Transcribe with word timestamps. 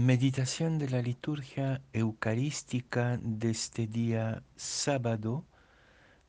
Meditación 0.00 0.78
de 0.78 0.88
la 0.88 1.02
liturgia 1.02 1.82
eucarística 1.92 3.18
de 3.20 3.50
este 3.50 3.86
día 3.86 4.42
sábado 4.56 5.44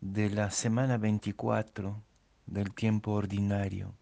de 0.01 0.29
la 0.29 0.51
semana 0.51 0.97
24 0.97 2.03
del 2.47 2.73
tiempo 2.73 3.13
ordinario. 3.13 3.95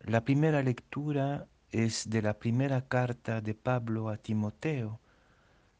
La 0.00 0.24
primera 0.24 0.64
lectura 0.64 1.46
es 1.70 2.10
de 2.10 2.22
la 2.22 2.40
primera 2.40 2.88
carta 2.88 3.40
de 3.40 3.54
Pablo 3.54 4.08
a 4.08 4.16
Timoteo, 4.16 4.98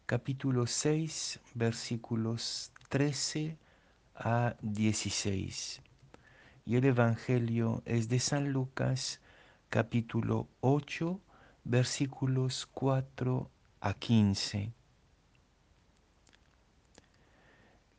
capítulo 0.07 0.69
6, 0.69 1.41
versículos 1.55 2.71
13 2.89 3.59
a 4.15 4.55
16. 4.63 5.83
Y 6.67 6.77
el 6.77 6.85
Evangelio 6.85 7.83
es 7.85 8.09
de 8.09 8.21
San 8.21 8.53
Lucas, 8.53 9.21
capítulo 9.71 10.47
8, 10.61 11.21
versículos 11.69 12.67
4 12.73 13.51
a 13.81 13.95
15. 13.95 14.73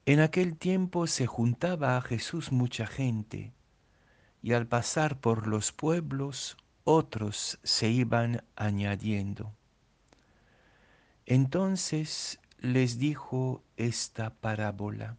En 0.05 0.21
aquel 0.21 0.57
tiempo 0.57 1.05
se 1.05 1.27
juntaba 1.27 1.97
a 1.97 2.01
Jesús 2.01 2.53
mucha 2.53 2.87
gente, 2.87 3.53
y 4.41 4.53
al 4.53 4.67
pasar 4.67 5.19
por 5.19 5.47
los 5.47 5.73
pueblos 5.73 6.55
otros 6.85 7.59
se 7.63 7.89
iban 7.89 8.41
añadiendo. 8.55 9.53
Entonces 11.25 12.39
les 12.59 12.97
dijo 12.97 13.65
esta 13.75 14.29
parábola. 14.29 15.17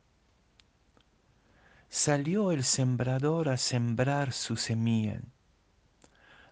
Salió 1.91 2.51
el 2.51 2.65
sembrador 2.65 3.51
a 3.51 3.59
sembrar 3.59 4.33
su 4.33 4.57
semilla. 4.57 5.21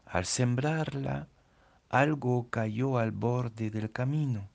Al 0.05 0.27
sembrarla, 0.27 1.29
algo 1.89 2.49
cayó 2.51 2.99
al 2.99 3.13
borde 3.13 3.71
del 3.71 3.91
camino. 3.93 4.49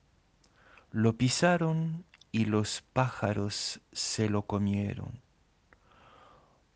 Lo 0.90 1.16
pisaron 1.16 2.04
y 2.30 2.44
los 2.44 2.82
pájaros 2.92 3.80
se 3.92 4.28
lo 4.28 4.42
comieron. 4.42 5.20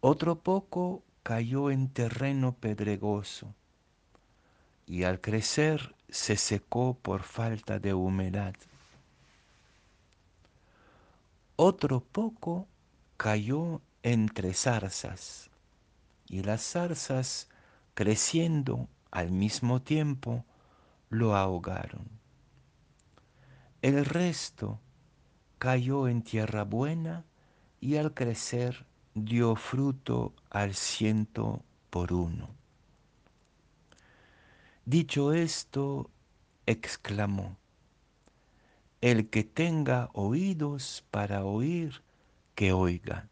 Otro 0.00 0.41
poco 0.41 1.03
cayó 1.22 1.70
en 1.70 1.89
terreno 1.89 2.53
pedregoso 2.53 3.55
y 4.86 5.03
al 5.03 5.20
crecer 5.20 5.94
se 6.08 6.36
secó 6.36 6.94
por 6.94 7.22
falta 7.22 7.78
de 7.78 7.94
humedad. 7.94 8.55
Otro 11.56 12.00
poco 12.00 12.69
cayó 13.16 13.81
entre 14.03 14.55
zarzas 14.55 15.50
y 16.28 16.42
las 16.42 16.62
zarzas 16.62 17.48
creciendo 17.94 18.88
al 19.11 19.31
mismo 19.31 19.83
tiempo 19.83 20.45
lo 21.09 21.37
ahogaron. 21.37 22.09
El 23.83 24.05
resto 24.05 24.81
cayó 25.59 26.09
en 26.09 26.23
tierra 26.23 26.65
buena 26.65 27.25
y 27.81 27.97
al 27.97 28.15
crecer 28.15 28.87
dio 29.15 29.57
fruto 29.57 30.34
al 30.51 30.75
ciento 30.75 31.62
por 31.91 32.12
uno. 32.12 32.49
Dicho 34.84 35.33
esto, 35.33 36.11
exclamó, 36.67 37.57
el 39.01 39.31
que 39.31 39.45
tenga 39.45 40.11
oídos 40.12 41.05
para 41.11 41.45
oír, 41.45 42.03
que 42.55 42.73
oiga. 42.73 43.29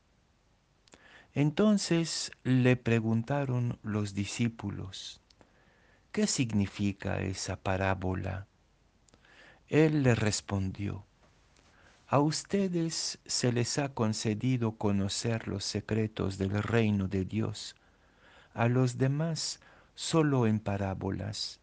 Entonces 1.33 2.31
le 2.45 2.77
preguntaron 2.77 3.79
los 3.83 4.15
discípulos, 4.15 5.21
¿qué 6.15 6.29
significa 6.29 7.21
esa 7.23 7.57
parábola? 7.57 8.47
Él 9.67 10.05
le 10.05 10.15
respondió, 10.15 11.05
a 12.07 12.21
ustedes 12.21 13.19
se 13.27 13.51
les 13.51 13.79
ha 13.79 13.89
concedido 13.95 14.77
conocer 14.77 15.49
los 15.49 15.65
secretos 15.65 16.39
del 16.39 16.63
reino 16.63 17.09
de 17.09 17.25
Dios, 17.25 17.75
a 18.53 18.69
los 18.69 18.97
demás 18.97 19.59
solo 19.97 20.47
en 20.47 20.61
parábolas, 20.61 21.59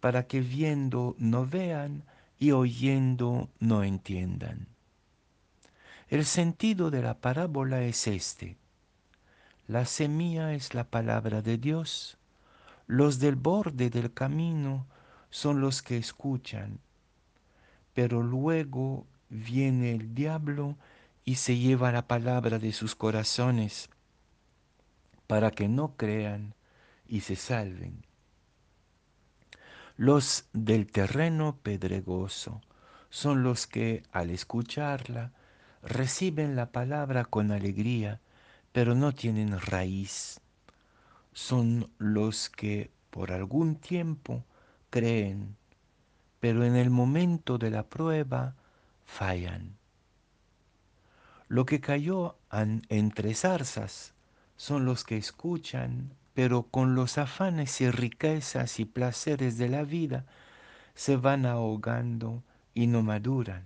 para 0.00 0.26
que 0.26 0.42
viendo 0.42 1.16
no 1.18 1.46
vean 1.46 2.04
y 2.38 2.50
oyendo 2.50 3.48
no 3.60 3.82
entiendan. 3.82 4.68
El 6.10 6.26
sentido 6.26 6.90
de 6.90 7.00
la 7.00 7.14
parábola 7.14 7.80
es 7.80 8.06
este. 8.08 8.58
La 9.66 9.86
semilla 9.86 10.52
es 10.52 10.74
la 10.74 10.84
palabra 10.84 11.40
de 11.40 11.56
Dios. 11.56 12.18
Los 12.86 13.18
del 13.18 13.34
borde 13.34 13.90
del 13.90 14.12
camino 14.12 14.86
son 15.30 15.60
los 15.60 15.82
que 15.82 15.96
escuchan, 15.96 16.78
pero 17.94 18.22
luego 18.22 19.06
viene 19.28 19.92
el 19.92 20.14
diablo 20.14 20.76
y 21.24 21.36
se 21.36 21.58
lleva 21.58 21.90
la 21.90 22.06
palabra 22.06 22.60
de 22.60 22.72
sus 22.72 22.94
corazones 22.94 23.90
para 25.26 25.50
que 25.50 25.68
no 25.68 25.96
crean 25.96 26.54
y 27.08 27.22
se 27.22 27.34
salven. 27.34 28.04
Los 29.96 30.48
del 30.52 30.86
terreno 30.86 31.58
pedregoso 31.62 32.60
son 33.10 33.42
los 33.42 33.66
que 33.66 34.04
al 34.12 34.30
escucharla 34.30 35.32
reciben 35.82 36.54
la 36.54 36.70
palabra 36.70 37.24
con 37.24 37.50
alegría, 37.50 38.20
pero 38.72 38.94
no 38.94 39.12
tienen 39.12 39.58
raíz. 39.58 40.40
Son 41.36 41.90
los 41.98 42.48
que 42.48 42.90
por 43.10 43.30
algún 43.30 43.76
tiempo 43.76 44.42
creen, 44.88 45.54
pero 46.40 46.64
en 46.64 46.76
el 46.76 46.88
momento 46.88 47.58
de 47.58 47.70
la 47.70 47.82
prueba 47.82 48.54
fallan. 49.04 49.76
Lo 51.48 51.66
que 51.66 51.82
cayó 51.82 52.38
entre 52.88 53.34
zarzas 53.34 54.14
son 54.56 54.86
los 54.86 55.04
que 55.04 55.18
escuchan, 55.18 56.14
pero 56.32 56.62
con 56.62 56.94
los 56.94 57.18
afanes 57.18 57.82
y 57.82 57.90
riquezas 57.90 58.80
y 58.80 58.86
placeres 58.86 59.58
de 59.58 59.68
la 59.68 59.82
vida 59.82 60.24
se 60.94 61.16
van 61.18 61.44
ahogando 61.44 62.42
y 62.72 62.86
no 62.86 63.02
maduran. 63.02 63.62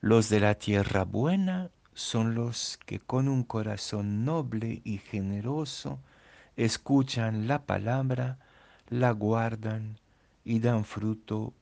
Los 0.00 0.30
de 0.30 0.40
la 0.40 0.54
tierra 0.54 1.04
buena 1.04 1.70
son 1.98 2.36
los 2.36 2.78
que 2.86 3.00
con 3.00 3.26
un 3.28 3.42
corazón 3.42 4.24
noble 4.24 4.82
y 4.84 4.98
generoso 4.98 5.98
escuchan 6.56 7.48
la 7.48 7.66
palabra, 7.66 8.38
la 8.88 9.10
guardan 9.10 9.98
y 10.44 10.60
dan 10.60 10.84
fruto 10.84 11.52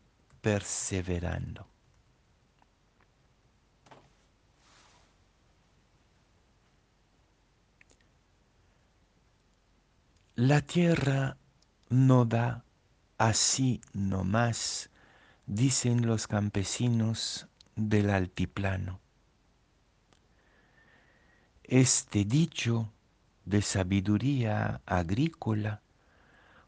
perseverando. 0.42 1.66
La 10.34 10.60
tierra 10.60 11.38
no 11.88 12.26
da 12.26 12.62
así 13.16 13.80
nomás, 13.94 14.90
dicen 15.46 16.06
los 16.06 16.26
campesinos 16.26 17.48
del 17.74 18.10
altiplano. 18.10 19.05
Este 21.68 22.24
dicho 22.24 22.92
de 23.44 23.60
sabiduría 23.60 24.82
agrícola 24.86 25.82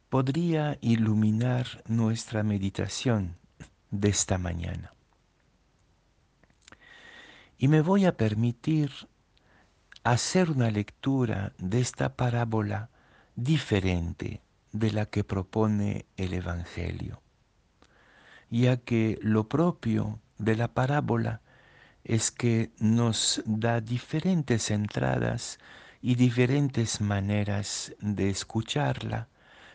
podría 0.08 0.76
iluminar 0.80 1.84
nuestra 1.86 2.42
meditación 2.42 3.36
de 3.92 4.08
esta 4.08 4.38
mañana. 4.38 4.92
Y 7.58 7.68
me 7.68 7.80
voy 7.80 8.06
a 8.06 8.16
permitir 8.16 8.90
hacer 10.02 10.50
una 10.50 10.68
lectura 10.68 11.52
de 11.58 11.80
esta 11.80 12.16
parábola 12.16 12.90
diferente 13.36 14.42
de 14.72 14.90
la 14.90 15.06
que 15.06 15.22
propone 15.22 16.06
el 16.16 16.34
Evangelio, 16.34 17.22
ya 18.50 18.78
que 18.78 19.16
lo 19.22 19.48
propio 19.48 20.18
de 20.38 20.56
la 20.56 20.66
parábola 20.66 21.40
es 22.04 22.30
que 22.30 22.70
nos 22.78 23.42
da 23.44 23.80
diferentes 23.80 24.70
entradas 24.70 25.58
y 26.00 26.14
diferentes 26.14 27.00
maneras 27.00 27.94
de 28.00 28.30
escucharla 28.30 29.28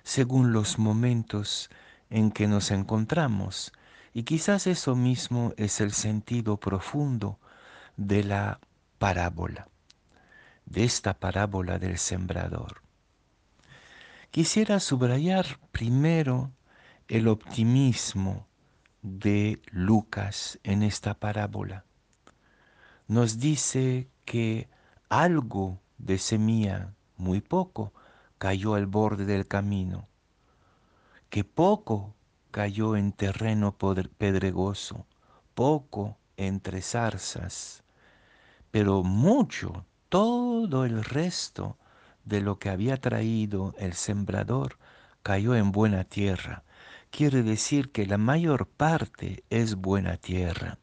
según 0.03 0.53
los 0.53 0.79
momentos 0.79 1.69
en 2.09 2.31
que 2.31 2.47
nos 2.47 2.71
encontramos. 2.71 3.71
Y 4.13 4.23
quizás 4.23 4.67
eso 4.67 4.95
mismo 4.95 5.53
es 5.57 5.81
el 5.81 5.91
sentido 5.91 6.57
profundo 6.57 7.39
de 7.97 8.23
la 8.23 8.59
parábola, 8.99 9.67
de 10.65 10.83
esta 10.83 11.13
parábola 11.15 11.79
del 11.79 11.97
sembrador. 11.97 12.81
Quisiera 14.31 14.79
subrayar 14.79 15.59
primero 15.71 16.51
el 17.07 17.27
optimismo 17.27 18.47
de 19.01 19.61
Lucas 19.71 20.59
en 20.63 20.81
esta 20.83 21.13
parábola. 21.13 21.85
Nos 23.13 23.37
dice 23.37 24.09
que 24.25 24.67
algo 25.07 25.79
de 25.99 26.17
semilla, 26.17 26.95
muy 27.15 27.41
poco, 27.41 27.93
cayó 28.39 28.73
al 28.73 28.87
borde 28.87 29.25
del 29.25 29.47
camino, 29.47 30.07
que 31.29 31.43
poco 31.43 32.15
cayó 32.49 32.95
en 32.95 33.11
terreno 33.11 33.77
pedregoso, 33.77 35.05
poco 35.53 36.17
entre 36.37 36.81
zarzas, 36.81 37.83
pero 38.71 39.03
mucho, 39.03 39.85
todo 40.09 40.83
el 40.83 41.03
resto 41.03 41.77
de 42.25 42.41
lo 42.41 42.57
que 42.57 42.71
había 42.71 42.97
traído 42.97 43.75
el 43.77 43.93
sembrador 43.93 44.79
cayó 45.21 45.53
en 45.53 45.71
buena 45.71 46.03
tierra. 46.03 46.63
Quiere 47.11 47.43
decir 47.43 47.91
que 47.91 48.07
la 48.07 48.17
mayor 48.17 48.65
parte 48.65 49.43
es 49.51 49.75
buena 49.75 50.17
tierra. 50.17 50.79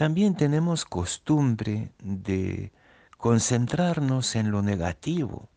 También 0.00 0.34
tenemos 0.34 0.86
costumbre 0.86 1.92
de 2.02 2.72
concentrarnos 3.18 4.34
en 4.34 4.50
lo 4.50 4.62
negativo, 4.62 5.50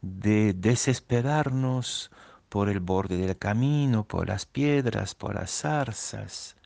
de 0.00 0.54
desesperarnos 0.54 2.10
por 2.48 2.70
el 2.70 2.80
borde 2.80 3.18
del 3.18 3.36
camino, 3.36 4.04
por 4.04 4.28
las 4.28 4.46
piedras, 4.46 5.14
por 5.14 5.34
las 5.34 5.50
zarzas, 5.50 6.56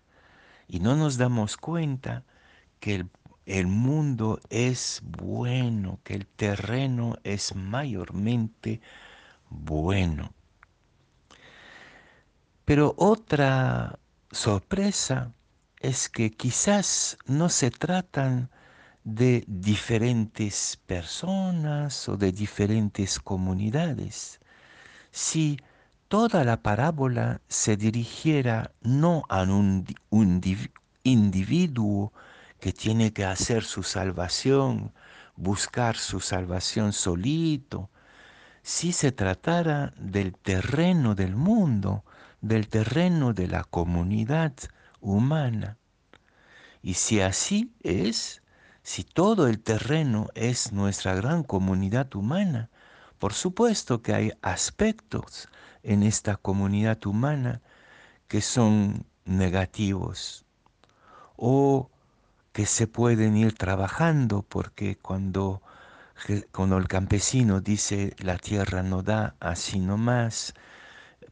y 0.69 0.79
no 0.79 0.95
nos 0.95 1.17
damos 1.17 1.57
cuenta 1.57 2.23
que 2.79 2.95
el, 2.95 3.11
el, 3.47 3.67
mundo 3.67 4.39
es 4.49 5.03
bueno, 5.03 5.99
que 6.05 6.15
el 6.15 6.29
terreno 6.29 7.17
es 7.25 7.57
mayormente 7.57 8.81
bueno. 9.49 10.33
Pero 12.65 12.95
otra 12.97 13.99
sorpresa 14.31 15.33
es 15.81 16.11
que 16.11 16.31
quizás 16.31 17.17
no 17.27 17.49
se 17.49 17.71
tratan 17.71 18.51
de 19.03 19.45
diferentes 19.47 20.79
personas 20.87 22.09
o 22.09 22.17
de 22.19 22.33
diferentes 22.33 23.19
comunidades. 23.19 24.41
Si 25.11 25.59
toda 26.09 26.45
la 26.45 26.63
parábola 26.63 27.41
se 27.49 27.77
dirigiera 27.77 28.73
no 28.83 29.25
a 29.31 29.43
un, 29.43 29.87
individuo 31.03 32.13
que 32.61 32.73
tiene 32.75 33.13
que 33.15 33.25
hacer 33.25 33.65
su 33.65 33.83
salvación, 33.83 34.93
buscar 35.37 35.97
su 35.97 36.21
salvación 36.21 36.93
solito, 36.93 37.89
si 38.63 38.93
se 38.93 39.13
tratara 39.13 39.95
del 39.97 40.35
terreno 40.35 41.15
del 41.15 41.35
mundo, 41.37 42.05
del 42.43 42.69
terreno 42.69 43.33
de 43.33 43.49
la 43.49 43.65
comunidad, 43.65 44.53
humana. 45.01 45.79
Y 46.83 46.95
si 46.95 47.21
así 47.21 47.73
es, 47.83 48.43
si 48.83 49.05
todo 49.05 49.47
el 49.49 49.61
terreno 49.61 50.29
es 50.35 50.73
nuestra 50.73 51.15
gran 51.15 51.43
comunidad 51.43 52.15
humana, 52.15 52.71
por 53.19 53.35
supuesto 53.35 54.03
que 54.03 54.15
hay 54.15 54.33
aspectos 54.41 55.49
en 55.83 56.03
esta 56.03 56.37
comunidad 56.37 57.05
humana 57.07 57.61
que 58.29 58.41
son 58.41 59.05
negativos 59.25 60.45
o 61.37 61.91
que 62.53 62.67
se 62.67 62.87
pueden 62.87 63.37
ir 63.37 63.55
trabajando 63.55 64.43
porque 64.43 64.97
cuando, 64.97 65.63
cuando 66.53 66.79
el 66.79 66.89
campesino 66.89 67.61
dice 67.61 68.15
la 68.19 68.39
tierra 68.39 68.83
no 68.83 69.03
da 69.03 69.37
así 69.41 69.79
nomás, 69.79 70.55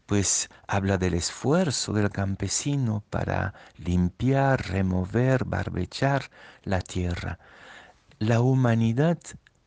pues 0.08 0.48
habla 0.66 0.96
del 0.96 1.12
esfuerzo 1.12 1.92
del 1.92 2.08
campesino 2.08 3.04
para 3.10 3.52
limpiar, 3.76 4.68
remover, 4.68 5.44
barbechar 5.44 6.30
la 6.62 6.80
tierra. 6.80 7.38
La 8.18 8.40
humanidad 8.40 9.18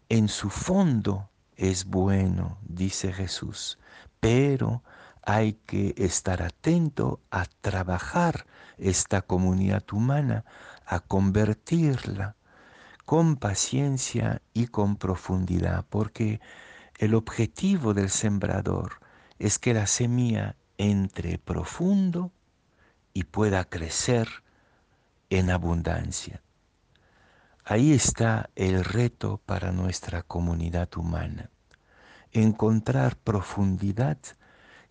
en 0.09 0.29
su 0.29 0.49
fondo 0.49 1.29
es 1.57 1.85
bueno, 1.85 2.57
dice 2.63 3.13
Jesús, 3.13 3.77
pero 4.19 4.81
hay 5.21 5.59
que 5.67 5.93
estar 5.95 6.41
atento 6.41 7.19
a 7.29 7.45
trabajar 7.61 8.47
esta 8.79 9.21
comunidad 9.21 9.83
humana, 9.91 10.43
a 10.87 11.01
convertirla 11.01 12.35
con 13.05 13.35
paciencia 13.35 14.41
y 14.55 14.65
con 14.65 14.95
profundidad, 14.95 15.85
porque 15.87 16.41
el 16.97 17.13
objetivo 17.13 17.93
del 17.93 18.09
sembrador 18.09 19.01
es 19.41 19.57
que 19.57 19.73
la 19.73 19.87
semilla 19.87 20.55
entre 20.77 21.39
profundo 21.39 22.31
y 23.11 23.23
pueda 23.23 23.65
crecer 23.65 24.29
en 25.31 25.49
abundancia. 25.49 26.43
Ahí 27.65 27.91
está 27.91 28.51
el 28.55 28.85
reto 28.85 29.41
para 29.43 29.71
nuestra 29.71 30.21
comunidad 30.21 30.95
humana. 30.95 31.49
Encontrar 32.31 33.15
profundidad, 33.15 34.19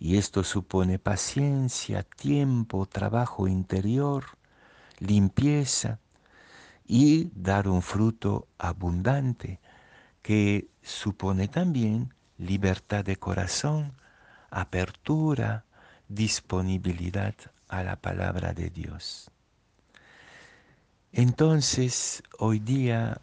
y 0.00 0.17
esto 0.17 0.43
supone 0.43 0.99
paciencia, 0.99 2.03
tiempo, 2.03 2.87
trabajo 2.87 3.46
interior, 3.46 4.25
limpieza, 4.99 6.00
y 6.88 7.31
dar 7.37 7.69
un 7.69 7.82
fruto 7.82 8.49
abundante 8.58 9.61
que 10.23 10.69
supone 10.82 11.46
también 11.46 12.12
libertad 12.37 13.05
de 13.05 13.14
corazón, 13.14 13.94
apertura, 14.50 15.64
disponibilidad 16.08 17.35
a 17.69 17.82
la 17.82 17.97
palabra 17.97 18.52
de 18.52 18.70
Dios. 18.70 19.31
Entonces, 21.12 22.23
hoy 22.38 22.58
día, 22.58 23.20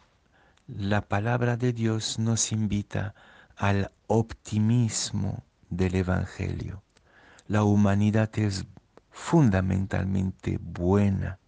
la 0.66 1.02
palabra 1.02 1.56
de 1.56 1.72
Dios 1.72 2.18
nos 2.18 2.52
invita 2.52 3.14
al 3.56 3.90
optimismo 4.06 5.42
del 5.70 5.94
Evangelio. 5.96 6.82
La 7.46 7.64
humanidad 7.64 8.30
es 8.38 8.64
fundamentalmente 9.10 10.58
buena. 10.60 11.38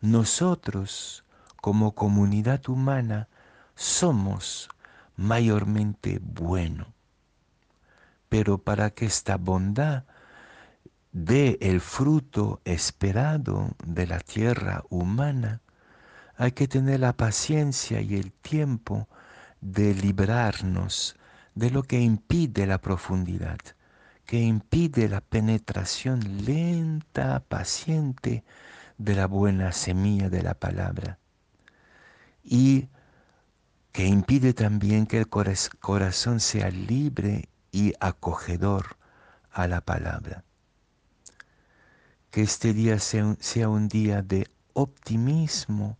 Nosotros, 0.00 1.24
como 1.56 1.92
comunidad 1.92 2.68
humana, 2.68 3.28
somos 3.74 4.68
mayormente 5.16 6.18
buenos 6.22 6.88
pero 8.32 8.56
para 8.56 8.88
que 8.88 9.04
esta 9.04 9.36
bondad 9.36 10.04
dé 11.12 11.58
el 11.60 11.82
fruto 11.82 12.62
esperado 12.64 13.76
de 13.84 14.06
la 14.06 14.20
tierra 14.20 14.84
humana, 14.88 15.60
hay 16.38 16.52
que 16.52 16.66
tener 16.66 17.00
la 17.00 17.12
paciencia 17.12 18.00
y 18.00 18.14
el 18.14 18.32
tiempo 18.32 19.06
de 19.60 19.92
librarnos 19.92 21.14
de 21.54 21.68
lo 21.68 21.82
que 21.82 22.00
impide 22.00 22.66
la 22.66 22.80
profundidad, 22.80 23.58
que 24.24 24.40
impide 24.40 25.10
la 25.10 25.20
penetración 25.20 26.46
lenta, 26.46 27.40
paciente 27.40 28.44
de 28.96 29.14
la 29.14 29.26
buena 29.26 29.72
semilla 29.72 30.30
de 30.30 30.42
la 30.42 30.54
palabra. 30.54 31.18
Y 32.42 32.88
que 33.92 34.06
impide 34.06 34.54
también 34.54 35.04
que 35.04 35.18
el 35.18 35.28
corazón 35.28 36.40
sea 36.40 36.70
libre 36.70 37.50
y 37.72 37.94
acogedor 38.00 38.96
a 39.50 39.66
la 39.66 39.80
palabra. 39.80 40.44
Que 42.30 42.42
este 42.42 42.72
día 42.72 42.98
sea 42.98 43.68
un, 43.68 43.88
día 43.88 44.22
de 44.22 44.46
optimismo, 44.74 45.98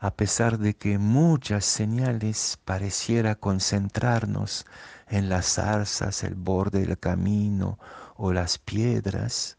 a 0.00 0.14
pesar 0.14 0.58
de 0.58 0.74
que 0.74 0.98
muchas 0.98 1.64
señales 1.64 2.58
pareciera 2.64 3.36
concentrarnos 3.36 4.66
en 5.08 5.28
las 5.28 5.54
zarzas, 5.54 6.22
el 6.22 6.34
borde 6.34 6.84
del 6.84 6.98
camino 6.98 7.78
o 8.16 8.32
las 8.32 8.58
piedras, 8.58 9.56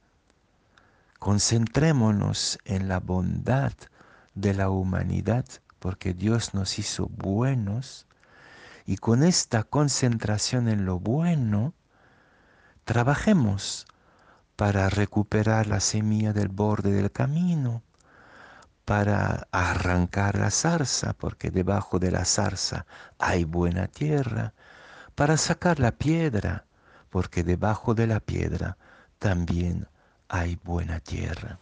concentrémonos 1.18 2.60
en 2.64 2.88
la 2.88 3.00
bondad 3.00 3.74
de 4.36 4.54
la 4.54 4.70
humanidad, 4.70 5.46
porque 5.80 6.14
Dios 6.14 6.54
nos 6.54 6.80
hizo 6.80 7.08
buenos 7.08 8.06
y 8.90 8.98
con 8.98 9.22
esta 9.22 9.62
concentración 9.62 10.68
en 10.68 10.84
lo 10.84 11.00
bueno, 11.00 11.76
trabajemos 12.86 13.86
para 14.56 14.90
recuperar 14.90 15.68
la 15.68 15.80
semilla 15.80 16.34
del 16.34 16.48
borde 16.48 16.92
del 16.94 17.12
camino, 17.12 17.84
para 18.86 19.48
arrancar 19.52 20.40
la 20.40 20.50
zarza, 20.50 21.14
porque 21.14 21.52
debajo 21.52 22.00
de 22.00 22.10
la 22.10 22.26
zarza 22.26 22.88
hay 23.20 23.44
buena 23.44 23.86
tierra, 23.86 24.56
para 25.14 25.38
sacar 25.38 25.80
la 25.80 25.92
piedra, 25.92 26.66
porque 27.12 27.44
debajo 27.44 27.94
de 27.94 28.08
la 28.08 28.20
piedra 28.20 28.76
también 29.20 29.88
hay 30.30 30.60
buena 30.64 31.00
tierra. 31.00 31.60